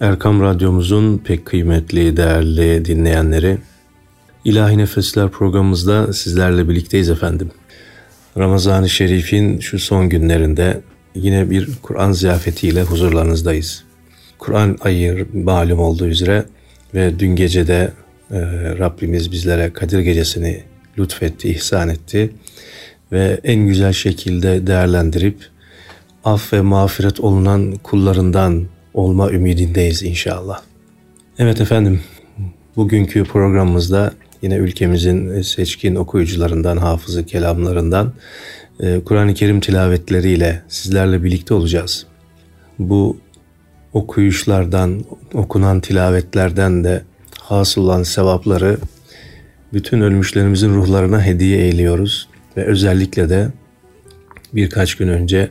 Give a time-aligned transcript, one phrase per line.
[0.00, 3.58] Erkam Radyomuzun pek kıymetli, değerli dinleyenleri,
[4.44, 7.50] İlahi Nefesler programımızda sizlerle birlikteyiz efendim.
[8.36, 10.80] Ramazan-ı Şerif'in şu son günlerinde
[11.14, 13.84] yine bir Kur'an ziyafetiyle huzurlarınızdayız.
[14.38, 16.44] Kur'an ayı malum olduğu üzere
[16.94, 17.92] ve dün gece de
[18.30, 18.40] e,
[18.78, 20.62] Rabbimiz bizlere Kadir Gecesini
[20.98, 22.30] lütfetti, ihsan etti
[23.12, 25.38] ve en güzel şekilde değerlendirip
[26.24, 28.64] af ve mağfiret olunan kullarından
[28.98, 30.62] olma ümidindeyiz inşallah.
[31.38, 32.00] Evet efendim,
[32.76, 34.12] bugünkü programımızda
[34.42, 38.12] yine ülkemizin seçkin okuyucularından, hafızı kelamlarından
[38.80, 42.06] e, Kur'an-ı Kerim tilavetleriyle sizlerle birlikte olacağız.
[42.78, 43.16] Bu
[43.92, 45.04] okuyuşlardan,
[45.34, 47.02] okunan tilavetlerden de
[47.40, 48.78] hasıl olan sevapları
[49.72, 53.48] bütün ölmüşlerimizin ruhlarına hediye eyliyoruz ve özellikle de
[54.54, 55.50] birkaç gün önce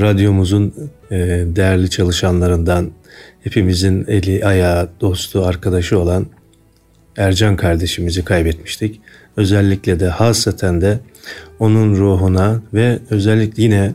[0.00, 0.74] radyomuzun
[1.10, 2.90] e, değerli çalışanlarından
[3.44, 6.26] hepimizin eli, ayağı, dostu, arkadaşı olan
[7.16, 9.00] Ercan kardeşimizi kaybetmiştik.
[9.36, 10.98] Özellikle de hasaten de
[11.58, 13.94] onun ruhuna ve özellikle yine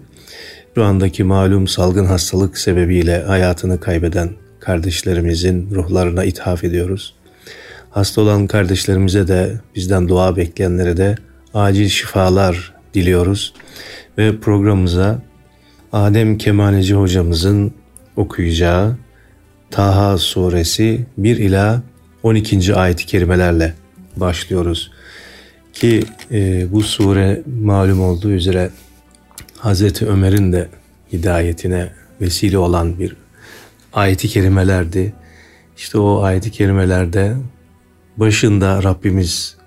[0.76, 7.14] şu andaki malum salgın hastalık sebebiyle hayatını kaybeden kardeşlerimizin ruhlarına ithaf ediyoruz.
[7.89, 11.16] Hasta olan kardeşlerimize de bizden dua bekleyenlere de
[11.54, 13.54] acil şifalar diliyoruz
[14.17, 15.22] ve programımıza
[15.94, 17.73] Adem Kemaneci hocamızın
[18.16, 18.97] okuyacağı
[19.72, 21.81] Taha suresi 1 ila
[22.23, 22.75] 12.
[22.75, 23.73] ayet-i kerimelerle
[24.16, 24.92] başlıyoruz.
[25.73, 28.70] Ki e, bu sure malum olduğu üzere
[29.58, 30.70] Hazreti Ömer'in de
[31.14, 33.16] hidayetine vesile olan bir
[33.94, 35.14] ayeti kerimelerdi.
[35.78, 37.36] İşte o ayeti kerimelerde
[38.17, 39.58] başında Rabbimiz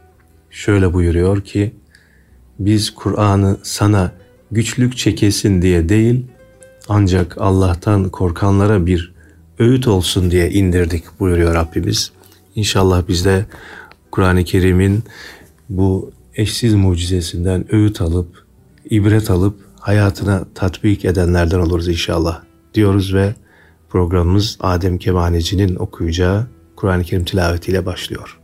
[0.50, 1.75] şöyle buyuruyor ki
[2.59, 4.12] biz Kur'an'ı sana
[4.55, 6.27] güçlük çekesin diye değil
[6.88, 9.14] ancak Allah'tan korkanlara bir
[9.58, 12.12] öğüt olsun diye indirdik buyuruyor Rabbimiz.
[12.55, 13.47] İnşallah biz de
[14.10, 15.05] Kur'an-ı Kerim'in
[15.69, 18.44] bu eşsiz mucizesinden öğüt alıp,
[18.91, 22.43] ibret alıp hayatına tatbik edenlerden oluruz inşallah
[22.75, 23.34] diyoruz ve
[23.88, 28.44] programımız Adem Kemaneci'nin okuyacağı Kur'an-ı Kerim tilavetiyle başlıyor.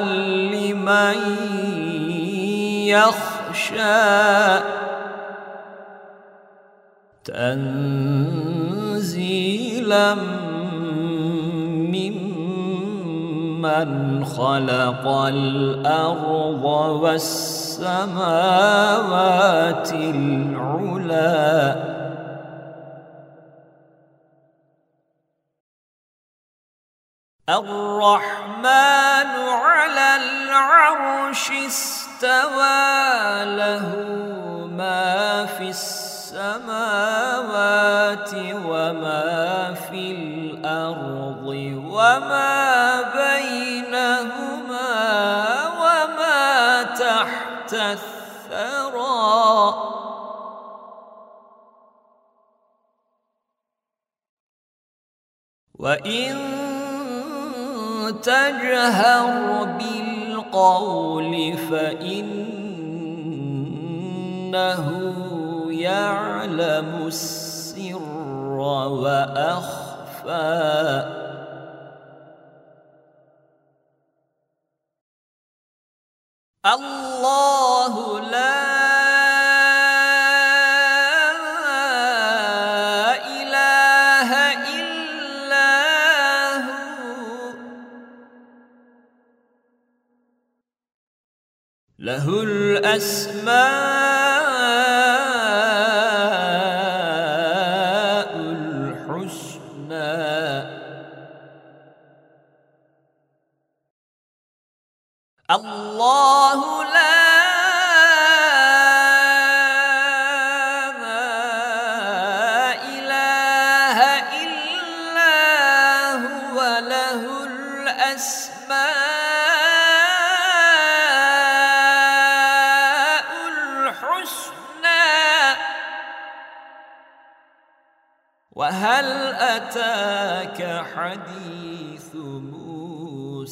[0.00, 1.16] لمن
[2.88, 4.60] يخشى.
[7.24, 8.00] تنزيلا
[12.00, 16.64] من خلق الأرض
[17.02, 18.32] والسماوات
[19.92, 21.76] العلى
[27.48, 28.99] الرحمن
[31.52, 33.86] استوى له
[34.76, 36.70] ما في السماوات
[38.64, 41.46] وما في الأرض
[41.90, 44.90] وما بينهما
[45.82, 49.10] وما تحت الثرى.
[55.80, 56.36] وإن
[58.22, 59.64] تجهر
[60.50, 62.40] بالقول فإنه
[65.70, 68.02] يعلم السر
[69.02, 70.30] وأخفى.
[76.66, 78.18] الله
[92.89, 93.98] الأسماء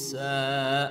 [0.08, 0.88] موسى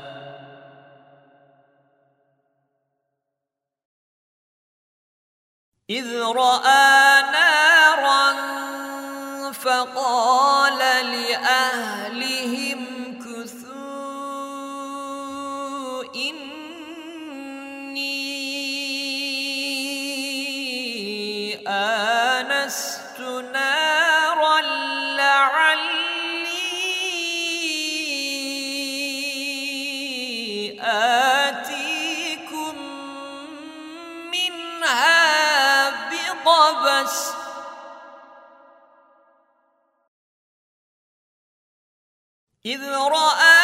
[5.89, 7.06] إذ رأى
[42.67, 43.56] إذ رأى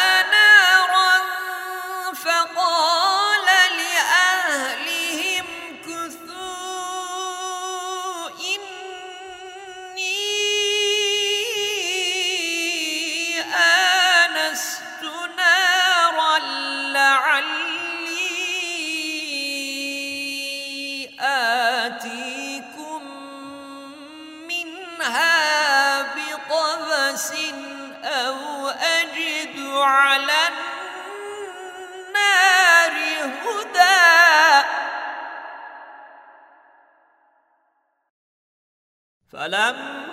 [39.34, 40.03] فلما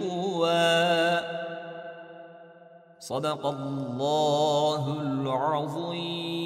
[0.00, 1.20] طوى.
[3.00, 6.42] صدق الله العظيم.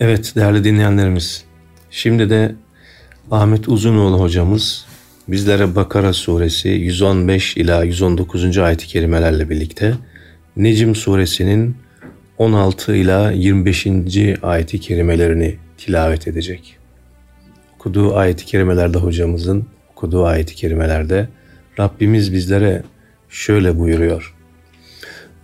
[0.00, 1.51] Evet değerli dinleyenlerimiz,
[1.92, 2.54] şimdi de
[3.30, 4.84] Ahmet Uzunoğlu hocamız
[5.28, 8.58] bizlere Bakara suresi 115 ila 119.
[8.58, 9.94] ayet-i kerimelerle birlikte
[10.56, 11.76] Necim suresinin
[12.38, 13.86] 16 ila 25.
[14.42, 16.76] ayet-i kerimelerini tilavet edecek.
[17.74, 21.28] Okuduğu ayet-i kerimelerde hocamızın okuduğu ayet-i kerimelerde
[21.78, 22.82] Rabbimiz bizlere
[23.28, 24.34] şöyle buyuruyor.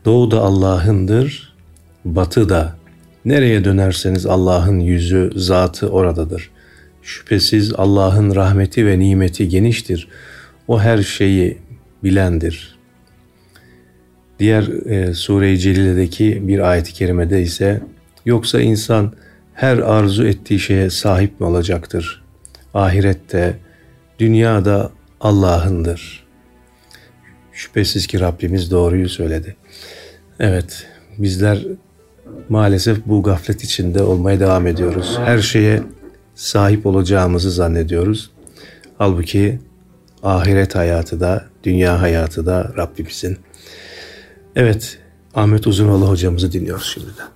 [0.05, 1.55] Doğu da Allah'ındır,
[2.05, 2.78] batı da
[3.29, 6.51] Nereye dönerseniz Allah'ın yüzü, zatı oradadır.
[7.03, 10.09] Şüphesiz Allah'ın rahmeti ve nimeti geniştir.
[10.69, 11.59] O her şeyi
[12.05, 12.79] bilendir.
[14.39, 17.81] Diğer e, Sure-i Celile'deki bir ayet-i kerimede ise
[18.25, 19.13] yoksa insan
[19.55, 22.25] her arzu ettiği şeye sahip mi olacaktır?
[22.75, 23.57] Ahirette,
[24.19, 26.27] dünyada Allah'ındır.
[27.53, 29.57] Şüphesiz ki Rabbimiz doğruyu söyledi.
[30.41, 30.87] Evet,
[31.19, 31.59] bizler
[32.50, 35.20] maalesef bu gaflet içinde olmaya devam ediyoruz.
[35.26, 35.84] Her şeye
[36.36, 38.32] sahip olacağımızı zannediyoruz.
[38.98, 39.60] Halbuki
[40.24, 43.38] ahiret hayatı da, dünya hayatı da Rabbimizin.
[44.56, 45.00] Evet,
[45.36, 47.28] Ahmet Uzunoğlu hocamızı dinliyoruz şimdiden.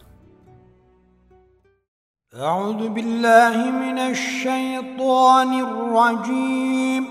[2.49, 7.03] أعوذ بالله من الشيطان الرجيم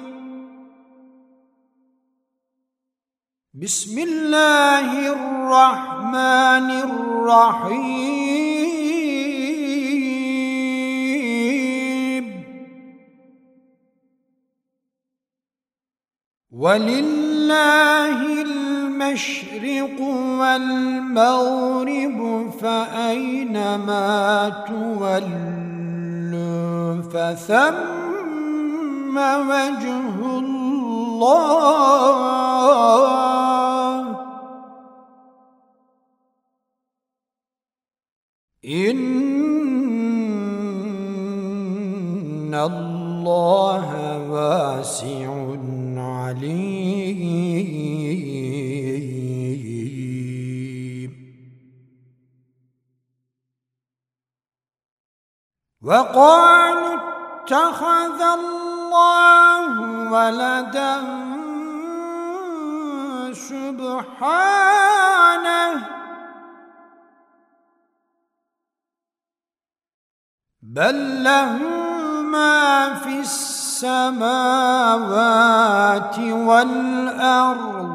[3.53, 7.91] بسم الله الرحمن الرحيم.
[16.51, 19.99] ولله المشرق
[20.39, 22.19] والمغرب
[22.61, 24.09] فأينما
[24.67, 26.21] تولوا
[27.01, 28.01] فثم
[29.17, 30.20] وجه
[31.23, 32.31] الله.
[38.65, 39.01] إن
[42.53, 43.87] الله
[44.29, 45.57] واسع
[45.97, 46.81] عليم.
[55.81, 56.90] وقالوا
[57.51, 59.79] اتخذ الله
[60.11, 60.95] ولدا
[63.33, 64.91] سبحانه.
[70.61, 71.57] بل له
[72.23, 74.19] ما في السماوات
[76.19, 77.91] والأرض.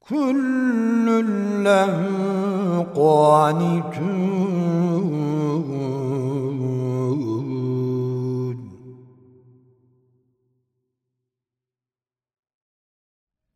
[0.00, 1.06] كل
[1.64, 2.31] له
[2.84, 4.42] قانتون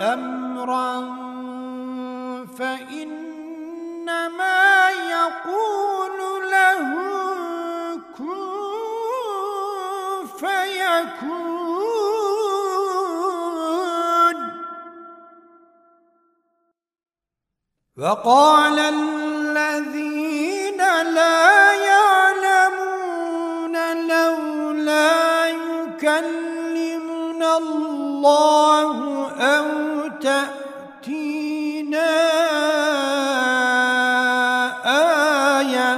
[0.00, 1.27] أمرا
[17.98, 20.78] وقال الذين
[21.14, 23.74] لا يعلمون
[24.08, 29.68] لولا يكلمنا الله أو
[30.08, 32.10] تأتينا
[35.58, 35.92] آية.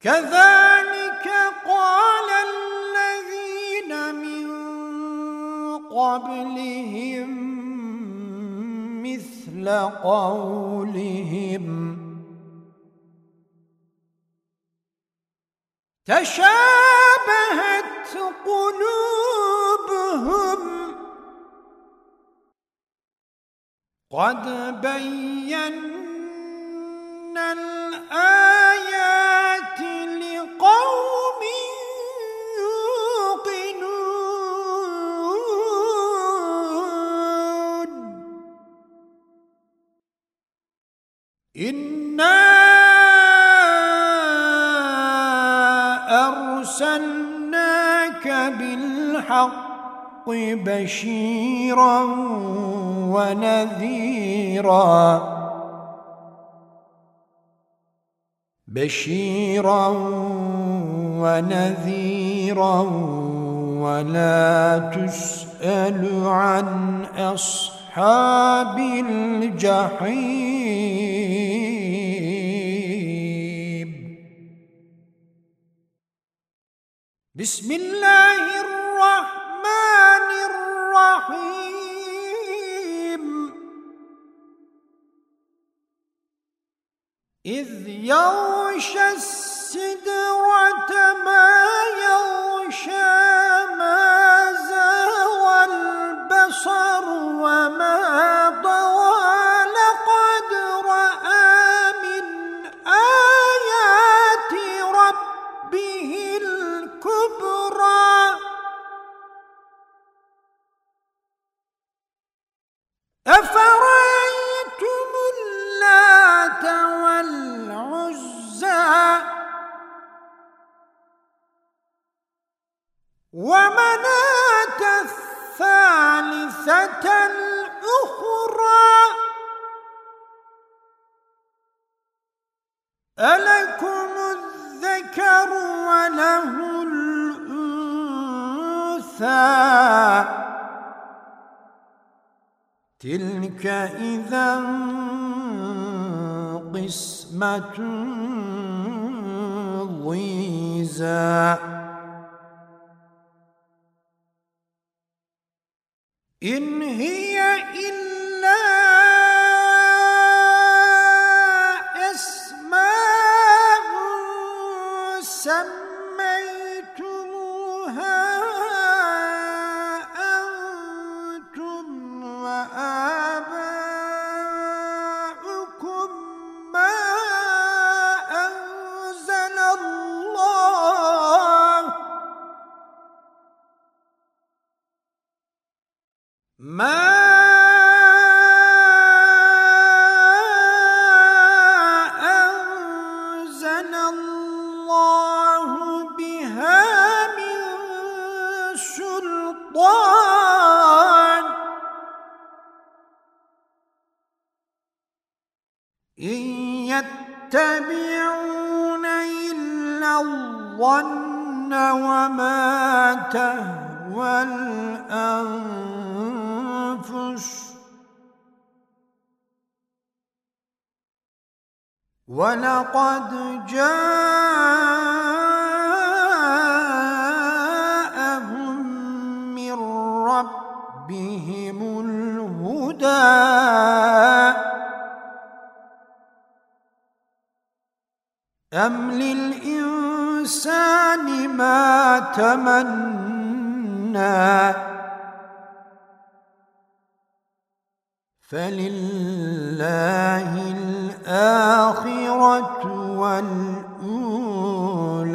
[0.00, 1.26] كذلك
[1.68, 4.48] قال الذين من
[5.88, 7.41] قبلهم
[9.62, 11.72] مثل قولهم.
[16.04, 16.92] تشابهت
[18.46, 19.32] قلوبهم.
[24.10, 24.44] قد
[24.80, 25.82] بينا
[27.52, 28.71] الآيات
[46.72, 48.26] أرسلناك
[48.58, 52.02] بالحق بشيرا
[53.12, 54.82] ونذيرا.
[58.68, 59.88] بشيرا
[61.22, 62.80] ونذيرا
[63.82, 70.62] ولا تسأل عن أصحاب الجحيم.
[77.34, 81.62] بسم الله الرحمن الرحيم.
[87.46, 90.92] إذ يغشى السدرة
[91.24, 91.64] ما
[92.04, 93.21] يغشى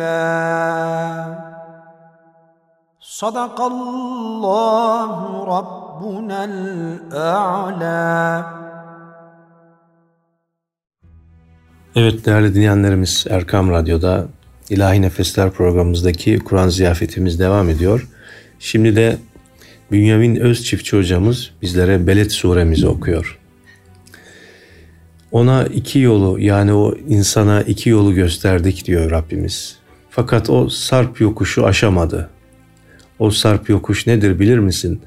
[0.07, 1.37] والأولى
[3.01, 5.11] صدق الله
[5.57, 8.03] ربنا الأعلى
[11.97, 14.27] Evet değerli dinleyenlerimiz Erkam Radyo'da
[14.71, 18.09] İlahi Nefesler programımızdaki Kur'an ziyafetimiz devam ediyor.
[18.59, 19.17] Şimdi de
[19.91, 23.39] Bünyamin Özçiftçi hocamız bizlere Beled suremizi okuyor.
[25.33, 29.77] Ona iki yolu yani o insana iki yolu gösterdik diyor Rabbimiz.
[30.18, 32.30] Fakat o sarp yokuşu aşamadı.
[33.20, 35.02] O sarp yokuş nedir bilir misin?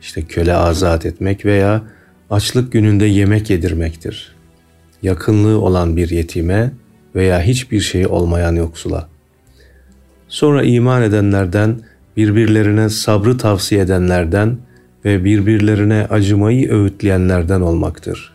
[0.00, 1.82] İşte köle azat etmek veya
[2.30, 4.34] açlık gününde yemek yedirmektir.
[5.02, 6.72] Yakınlığı olan bir yetime
[7.14, 9.08] veya hiçbir şey olmayan yoksula.
[10.28, 11.80] Sonra iman edenlerden,
[12.16, 14.58] birbirlerine sabrı tavsiye edenlerden
[15.04, 18.32] ve birbirlerine acımayı öğütleyenlerden olmaktır.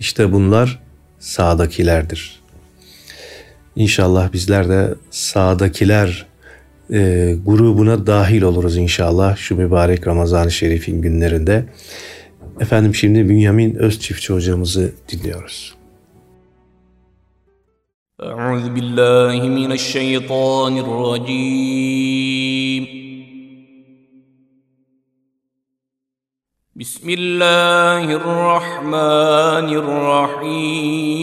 [0.00, 0.82] İşte bunlar
[1.18, 2.43] sağdakilerdir.
[3.75, 6.25] İnşallah bizler de sağdakiler
[6.91, 11.65] e, grubuna dahil oluruz inşallah şu mübarek Ramazan-ı Şerif'in günlerinde.
[12.59, 15.79] Efendim şimdi Bünyamin Özçiftçi hocamızı dinliyoruz.
[18.31, 22.83] أعوذ بالله من الشيطان الرجيم
[26.75, 31.19] بسم الله الرحمن الرحيم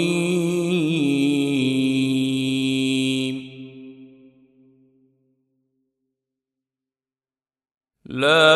[8.12, 8.52] لا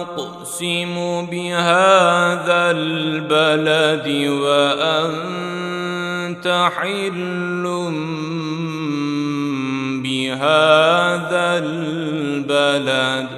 [0.00, 5.58] أقسم بهذا البلد وأنت
[6.76, 7.64] حل
[10.02, 13.28] بهذا البلد.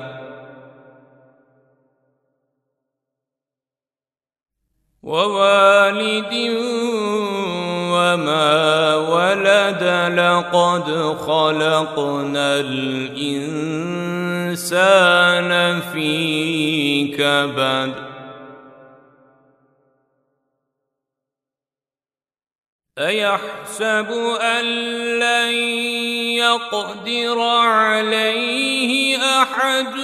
[5.03, 5.70] ووالد
[10.17, 13.91] لقد خلقنا الإنسان
[15.81, 17.95] في كبد.
[22.99, 24.09] أيحسب
[24.41, 24.65] أن
[25.19, 25.53] لن
[26.37, 29.99] يقدر عليه أحد؟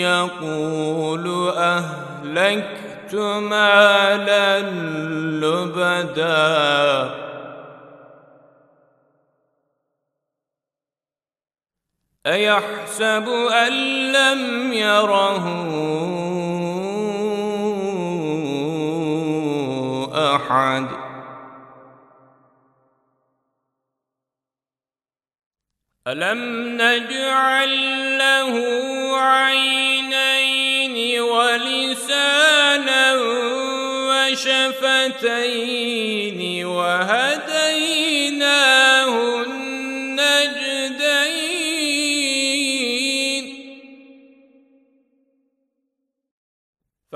[0.00, 4.60] يقول أهلكت مالا
[5.40, 7.21] لبدا.
[12.26, 13.72] أيحسب أن
[14.12, 15.44] لم يره
[20.34, 20.86] أحد؟
[26.08, 27.72] ألم نجعل
[28.18, 28.54] له
[29.18, 33.14] عينين ولسانا
[34.10, 35.60] وشفتين
[36.66, 37.31] وهديناه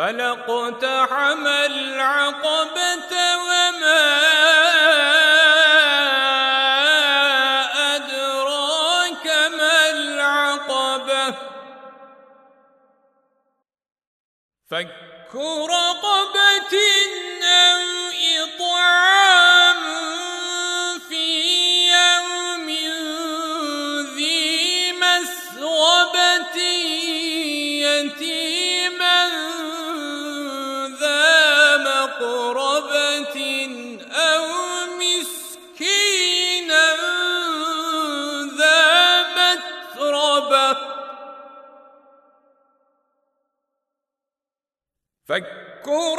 [0.06, 3.12] فلاقتحم العقبة
[3.48, 4.02] وما
[7.96, 9.26] أدراك
[9.58, 11.34] ما العقبة؟
[14.70, 15.34] فك
[15.70, 16.74] رقبة
[45.86, 46.15] فك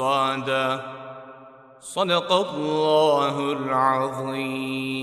[0.00, 0.80] مؤصدة
[1.94, 4.96] صدق الله العظيم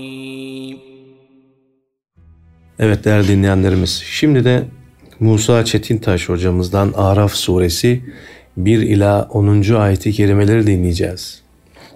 [2.78, 4.64] Evet değerli dinleyenlerimiz, şimdi de
[5.20, 8.02] Musa Çetintaş hocamızdan Araf suresi
[8.56, 9.74] 1 ila 10.
[9.74, 11.42] ayeti kerimeleri dinleyeceğiz.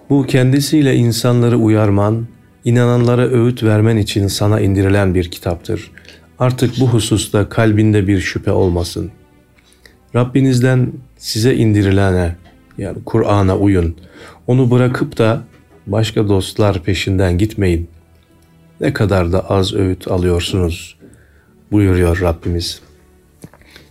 [0.09, 2.27] Bu kendisiyle insanları uyarman,
[2.65, 5.91] inananlara öğüt vermen için sana indirilen bir kitaptır.
[6.39, 9.11] Artık bu hususta kalbinde bir şüphe olmasın.
[10.15, 12.35] Rabbinizden size indirilene
[12.78, 13.96] yani Kur'an'a uyun.
[14.46, 15.42] Onu bırakıp da
[15.86, 17.88] başka dostlar peşinden gitmeyin.
[18.80, 20.96] Ne kadar da az öğüt alıyorsunuz
[21.72, 22.80] buyuruyor Rabbimiz.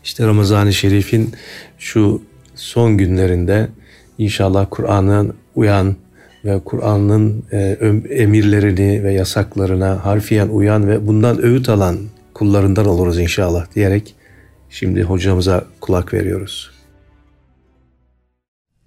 [0.03, 1.33] İşte Ramazan-ı Şerif'in
[1.77, 2.21] şu
[2.55, 3.69] son günlerinde
[4.17, 5.95] inşallah Kur'an'ın uyan
[6.45, 7.77] ve Kur'an'ın e,
[8.09, 11.97] emirlerini ve yasaklarına harfiyen uyan ve bundan öğüt alan
[12.33, 14.15] kullarından oluruz inşallah diyerek
[14.69, 16.72] şimdi hocamıza kulak veriyoruz.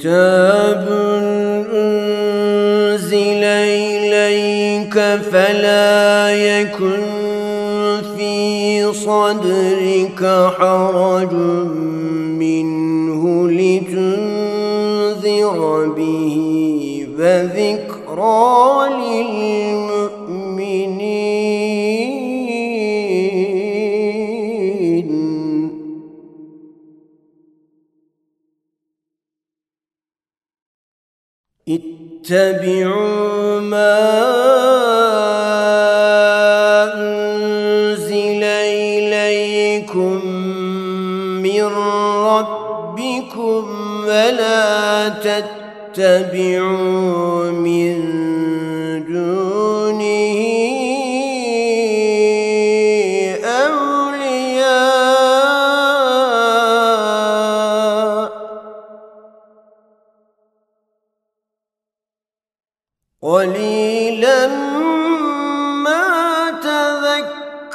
[0.00, 0.88] كتاب
[1.74, 4.94] أنزل إليك
[5.32, 7.02] فلا يكن
[8.16, 11.32] في صدرك حرج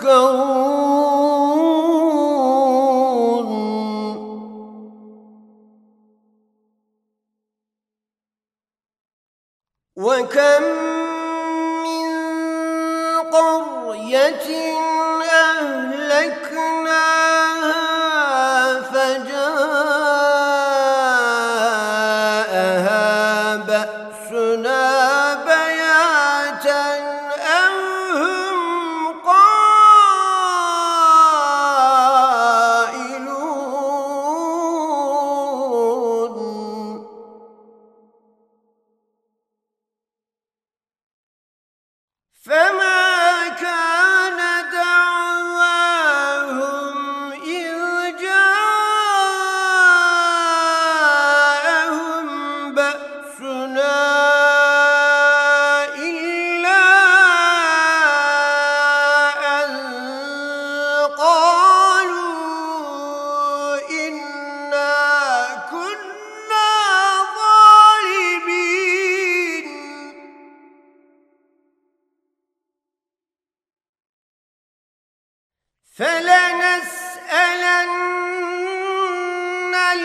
[0.05, 0.64] كَرَّ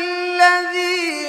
[0.01, 1.20] الذي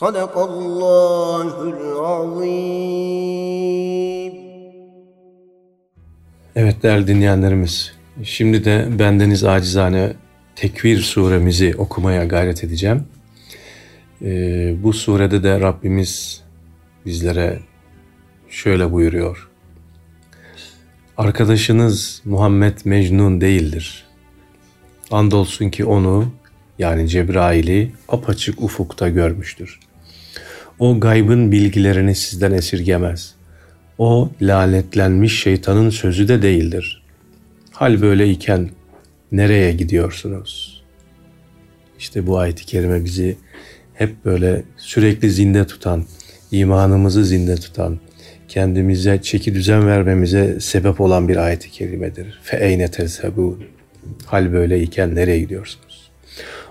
[0.04, 3.20] صدق الله العظيم
[6.56, 10.14] Evet değerli dinleyenlerimiz, şimdi de bendeniz acizane
[10.56, 13.04] Tekvir suremizi okumaya gayret edeceğim.
[14.22, 16.44] Ee, bu surede de Rabbimiz
[17.06, 17.60] bizlere
[18.50, 19.50] şöyle buyuruyor.
[21.18, 24.06] Arkadaşınız Muhammed Mecnun değildir.
[25.12, 26.32] Andolsun ki onu
[26.80, 29.80] yani Cebrail'i apaçık ufukta görmüştür.
[30.79, 33.35] O gaybın bilgilerini sizden esirgemez.
[33.99, 37.03] O lanetlenmiş şeytanın sözü de değildir.
[37.71, 38.71] Hal böyle iken
[39.33, 40.83] nereye gidiyorsunuz?
[41.99, 43.37] İşte bu ayet-i kerime bizi
[43.95, 46.05] hep böyle sürekli zinde tutan,
[46.51, 47.99] imanımızı zinde tutan,
[48.49, 52.41] kendimize çeki düzen vermemize sebep olan bir ayet-i kerimedir.
[52.43, 53.65] Fe eyne tezhebun.
[54.27, 56.11] Hal böyle iken nereye gidiyorsunuz?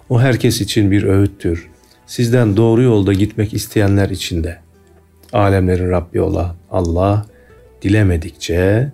[0.09, 1.72] O herkes için bir öğüttür
[2.06, 4.58] Sizden doğru yolda gitmek isteyenler için de.
[5.32, 7.26] Alemlerin Rabbi olan Allah
[7.82, 8.92] dilemedikçe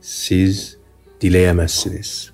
[0.00, 0.76] siz
[1.20, 2.32] dileyemezsiniz.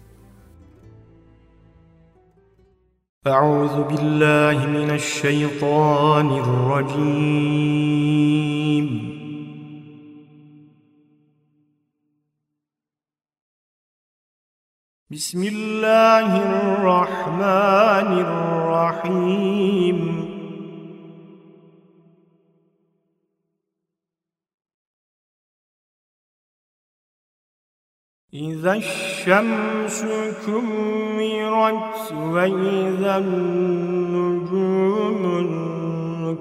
[3.26, 7.88] أعوذ بالله من الشيطان الرجيم
[15.10, 20.11] بسم الله الرحمن الرحيم
[28.33, 30.05] إذا الشمس
[30.45, 34.65] كمرت وإذا النجوم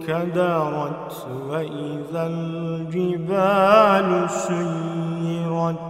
[0.09, 5.83] انكدرت وإذا الجبال سيرت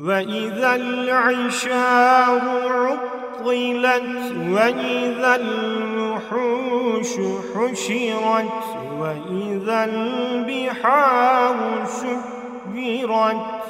[0.00, 2.40] وإذا العشار
[3.40, 7.12] عطلت وإذا الوحوش
[7.54, 8.52] حشرت
[8.98, 13.60] وإذا البحار سكرت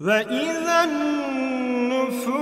[0.00, 2.36] وإذا النفوس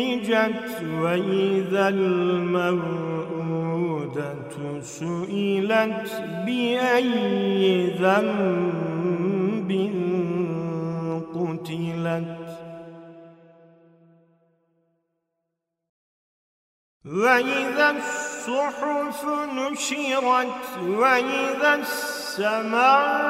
[0.00, 3.20] زوجت وإذا الموءودة
[4.80, 6.10] سئلت
[6.46, 9.70] بأي ذنب
[11.34, 12.40] قتلت.
[17.04, 19.20] وإذا الصحف
[19.54, 23.20] نشرت وإذا السماء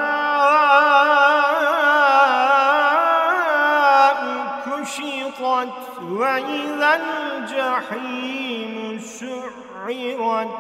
[6.02, 10.50] وإذا الجحيم سعرت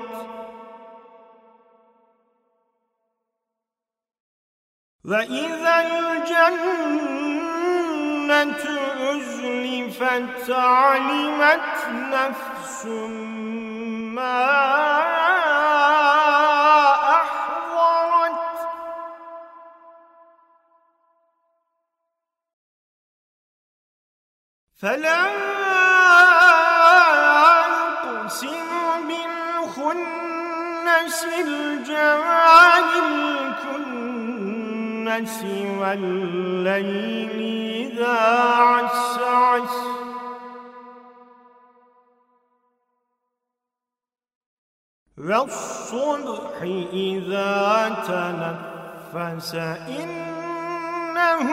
[5.04, 7.10] وإذا الجنة
[9.10, 12.86] أزلفت علمت نفس
[14.14, 15.09] ما
[24.82, 25.22] فلا
[28.00, 28.70] أقسم
[29.08, 30.38] بالخنس
[31.24, 32.88] الجوار
[33.88, 35.38] الكنس
[35.80, 37.36] والليل
[37.92, 38.18] إذا
[38.58, 39.76] عسعس.
[45.18, 46.56] والصبح
[46.92, 47.58] إذا
[48.08, 49.54] تنفس
[49.88, 51.46] إنه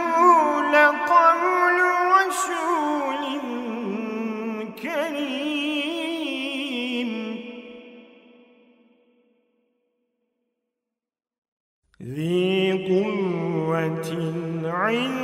[0.71, 1.77] لقول
[2.11, 3.06] رسول.
[4.83, 5.87] كريم
[12.01, 14.09] ذي قوة
[14.63, 15.17] عند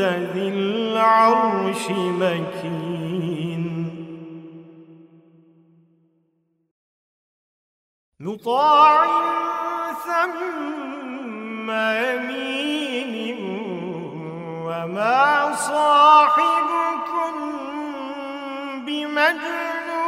[0.00, 3.64] ذي العرش مكين.
[8.20, 9.06] مطاع
[10.06, 13.38] ثم يمين
[14.66, 16.77] وما صاحبكم
[18.88, 19.98] بمجنون.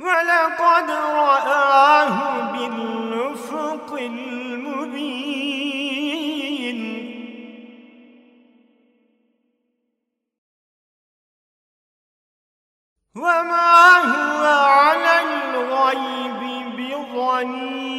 [0.00, 2.16] ولقد رآه
[2.52, 5.22] بالأفق المبين.
[13.16, 16.42] وما هو على الغيب
[16.76, 17.91] بضنين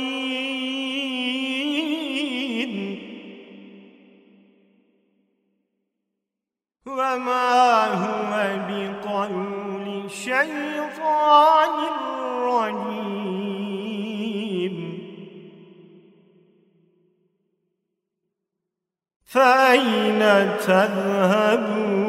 [19.33, 20.21] فأين
[20.57, 22.03] تذهبون؟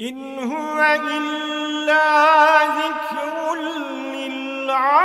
[0.00, 2.06] إن هو إلا
[2.80, 3.54] ذكر
[4.14, 5.00] للعالمين.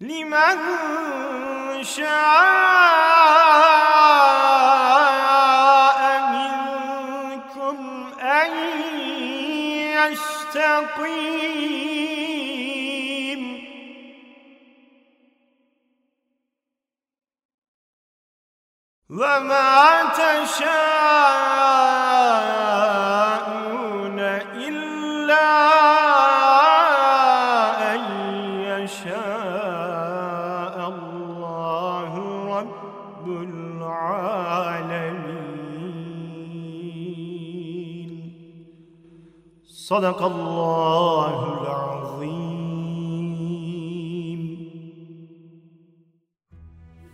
[0.00, 0.58] لمن
[1.82, 2.95] شاء
[19.16, 20.68] وما تشاءون
[24.68, 25.48] إلا
[27.94, 28.00] أن
[28.60, 29.16] يشاء
[30.88, 32.12] الله
[32.58, 34.26] رب العالمين.
[39.66, 41.55] صدق الله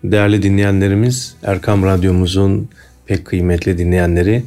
[0.04, 2.68] Değerli dinleyenlerimiz, Erkam Radyomuzun
[3.06, 4.42] pek kıymetli dinleyenleri,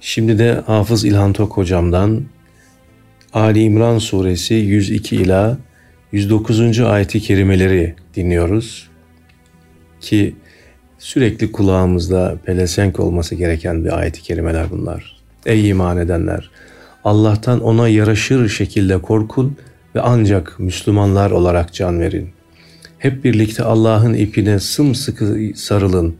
[0.00, 2.22] şimdi de Hafız İlhan Tok hocamdan
[3.32, 5.58] Ali İmran suresi 102 ila
[6.12, 6.80] 109.
[6.80, 8.88] ayeti kerimeleri dinliyoruz.
[10.00, 10.36] Ki
[10.98, 15.16] sürekli kulağımızda pelesenk olması gereken bir ayeti kerimeler bunlar.
[15.46, 16.50] Ey iman edenler!
[17.04, 19.56] Allah'tan ona yaraşır şekilde korkun
[19.94, 22.35] ve ancak Müslümanlar olarak can verin.
[22.98, 26.14] Hep birlikte Allah'ın ipine sımsıkı sarılın,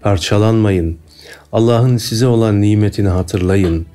[0.00, 0.96] parçalanmayın.
[1.52, 3.86] Allah'ın size olan nimetini hatırlayın.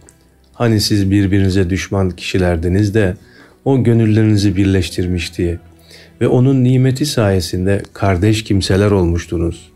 [0.54, 3.18] Hani siz birbirinize düşman kişilerdiniz de
[3.66, 5.60] o gönüllerinizi birleştirmişti
[6.22, 9.72] ve onun nimeti sayesinde kardeş kimseler olmuştunuz.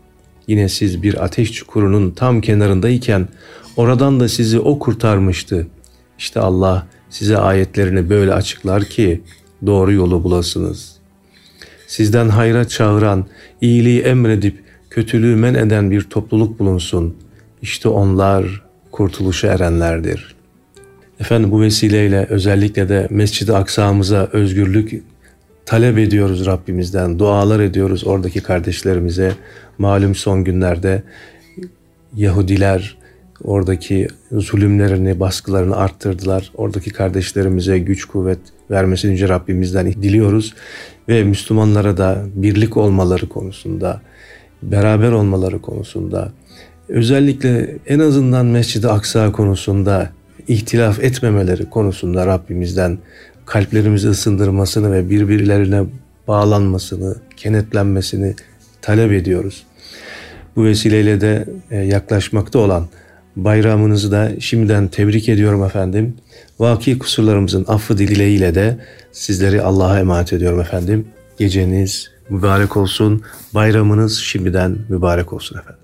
[0.48, 3.28] Yine siz bir ateş çukurunun tam kenarındayken
[3.76, 5.66] oradan da sizi o kurtarmıştı.
[6.18, 9.20] İşte Allah size ayetlerini böyle açıklar ki
[9.66, 10.97] doğru yolu bulasınız.''
[11.88, 13.26] Sizden hayra çağıran,
[13.60, 17.16] iyiliği emredip kötülüğü men eden bir topluluk bulunsun.
[17.62, 18.62] İşte onlar
[18.92, 20.34] kurtuluşa erenlerdir.
[21.20, 25.02] Efendim bu vesileyle özellikle de Mescid-i Aksa'mıza özgürlük
[25.66, 27.18] talep ediyoruz Rabbimizden.
[27.18, 29.32] Dualar ediyoruz oradaki kardeşlerimize.
[29.78, 31.02] Malum son günlerde
[32.16, 32.98] Yahudiler
[33.44, 36.50] oradaki zulümlerini, baskılarını arttırdılar.
[36.54, 38.38] Oradaki kardeşlerimize güç kuvvet
[38.70, 40.54] vermesini Yüce Rabbimizden diliyoruz.
[41.08, 44.00] Ve Müslümanlara da birlik olmaları konusunda,
[44.62, 46.32] beraber olmaları konusunda,
[46.88, 50.10] özellikle en azından Mescid-i Aksa konusunda
[50.48, 52.98] ihtilaf etmemeleri konusunda Rabbimizden
[53.46, 55.84] kalplerimizi ısındırmasını ve birbirlerine
[56.28, 58.34] bağlanmasını, kenetlenmesini
[58.82, 59.66] talep ediyoruz.
[60.56, 62.86] Bu vesileyle de e, yaklaşmakta olan
[63.36, 66.16] bayramınızı da şimdiden tebrik ediyorum efendim.
[66.59, 68.77] Vaki kusurlarımızın affı dileğiyle de
[69.11, 71.07] sizleri Allah'a emanet ediyorum efendim.
[71.39, 73.21] Geceniz mübarek olsun,
[73.53, 75.83] bayramınız şimdiden mübarek olsun efendim.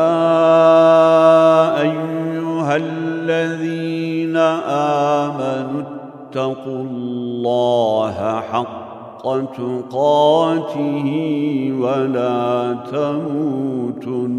[1.80, 9.22] أيها الذين آمنوا اتقوا الله حق
[9.52, 11.08] تقاته
[11.80, 14.36] ولا تموتن.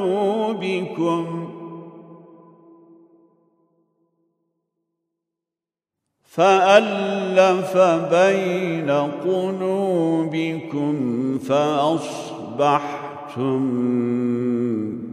[6.27, 7.77] فألف
[8.13, 8.91] بين
[9.25, 10.95] قلوبكم
[11.39, 12.30] فأصبحتم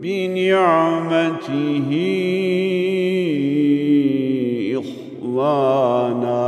[0.01, 1.89] بنعمته
[4.79, 6.47] إخوانا.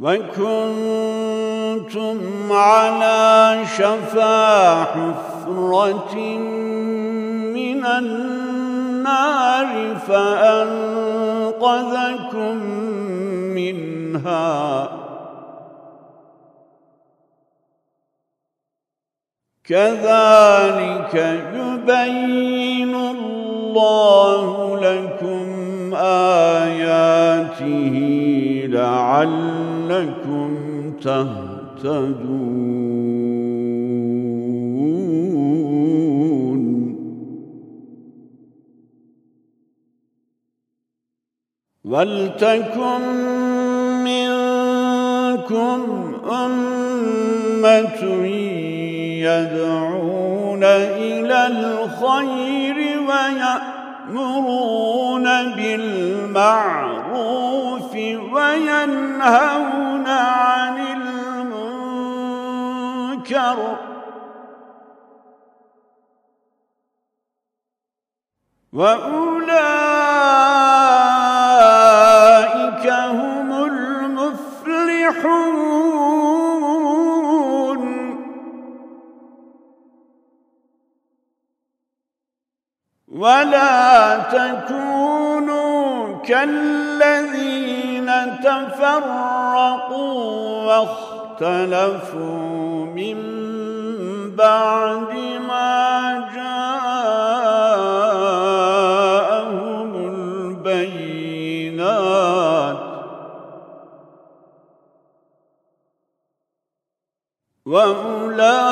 [0.00, 1.42] وكنتم
[2.52, 6.16] على شفا حفرة
[7.54, 10.96] من النار فأنقذكم
[13.54, 15.01] منها.
[19.64, 21.14] كذلك
[21.54, 27.16] يبين الله لكم آياته
[28.68, 30.50] لعلكم
[31.02, 32.52] تهتدون.
[41.84, 43.02] ولتكن
[44.04, 45.80] منكم
[46.30, 48.02] أمة
[49.22, 52.78] يدعون إلى الخير
[54.08, 56.72] ويأمرون بالمعروف
[58.32, 60.76] وينهون عن
[63.26, 63.58] المنكر.
[68.72, 69.62] وأولئك
[72.90, 75.51] هم المفلحون.
[83.22, 88.10] ولا تكونوا كالذين
[88.42, 90.18] تفرقوا
[90.66, 92.42] واختلفوا
[92.86, 93.18] من
[94.36, 95.12] بعد
[95.48, 95.80] ما
[96.34, 96.70] جاءهم
[100.64, 102.76] البينات.
[107.66, 108.71] وأولئك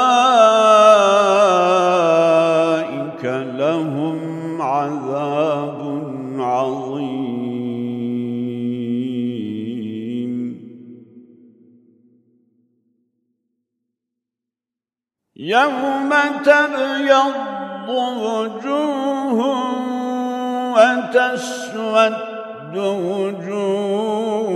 [15.50, 16.10] يوم
[16.44, 17.34] تبيض
[17.88, 19.40] وجوه
[20.74, 22.14] وتسود
[22.76, 24.50] وجوه.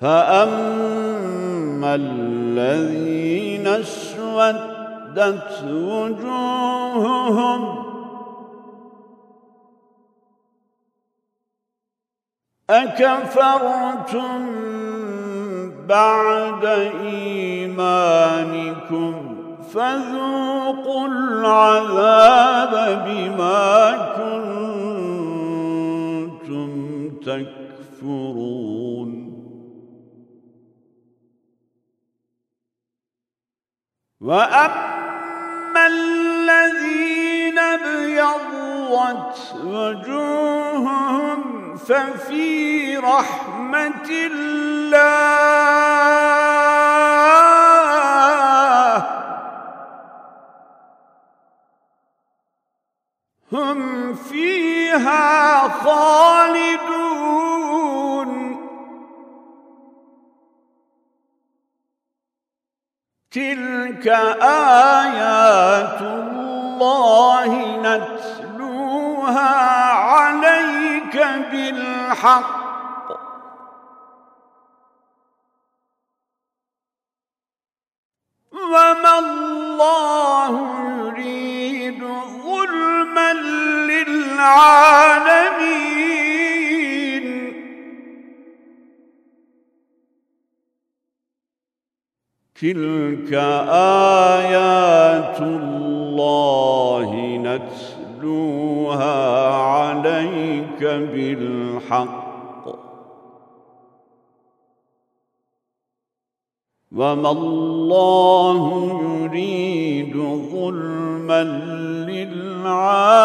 [0.00, 7.60] فأما الذين اسودت وجوههم
[12.70, 14.40] أكفرتم
[15.90, 16.64] بعد
[17.02, 19.14] إيمانكم
[19.74, 22.74] فذوقوا العذاب
[23.06, 23.70] بما
[24.16, 24.70] كنتم
[27.26, 29.10] تكفرون.
[34.20, 45.00] وأما الذين ابيضت وجوههم ففي رحمة الله.
[53.52, 57.10] هم فيها خالدون.
[63.30, 64.08] تلك
[64.42, 69.54] آيات الله نتلوها
[69.94, 70.69] عليك.
[71.16, 72.60] بالحق.
[78.52, 80.52] وما الله
[81.00, 82.02] يريد
[82.44, 83.32] ظلما
[83.92, 85.00] للعالمين.
[92.60, 93.32] تلك
[94.44, 97.10] آيات الله
[97.46, 99.29] نتلوها
[100.84, 102.30] بالحق.
[106.92, 110.16] وما الله يريد
[110.52, 111.42] ظلما
[112.10, 113.20] للعالمين.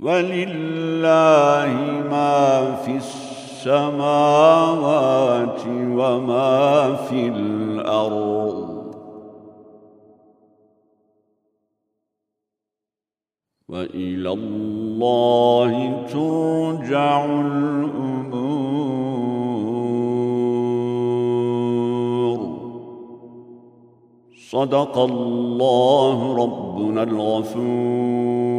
[0.00, 1.72] ولله
[2.10, 4.06] ما في السماوات
[5.66, 8.65] وما في الأرض.
[13.76, 15.72] والى الله
[16.12, 18.56] ترجع الأمور.
[24.50, 28.55] صدق الله ربنا الغفور.